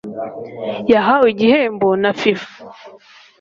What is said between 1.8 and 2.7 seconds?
na FIFA